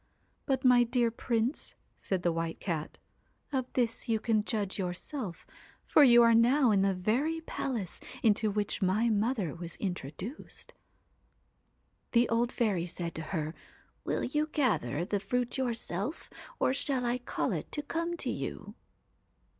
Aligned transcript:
But 0.47 0.65
my 0.65 0.81
dear 0.83 1.11
Prince,' 1.11 1.75
said 1.95 2.23
the 2.23 2.31
White 2.31 2.59
Cat, 2.59 2.97
'of 3.53 3.71
this 3.73 4.09
you 4.09 4.19
can 4.19 4.43
judge 4.43 4.79
yourself, 4.79 5.45
for 5.85 6.03
you 6.03 6.23
are 6.23 6.33
now 6.33 6.71
in 6.71 6.81
the 6.81 6.95
very 6.95 7.39
palace 7.41 7.99
into 8.23 8.49
which 8.49 8.81
my 8.81 9.09
mother 9.11 9.53
was 9.53 9.75
introduced. 9.75 10.73
'The 12.13 12.27
old 12.29 12.51
fairy 12.51 12.87
said 12.87 13.13
to 13.13 13.21
her: 13.29 13.53
"Will 14.03 14.23
you 14.23 14.47
gather 14.47 15.05
the 15.05 15.19
fruit 15.19 15.59
yourself, 15.59 16.31
or 16.57 16.73
shall 16.73 17.05
I 17.05 17.19
call 17.19 17.51
it 17.51 17.71
to 17.73 17.83
come 17.83 18.17
to 18.17 18.31
you 18.31 18.73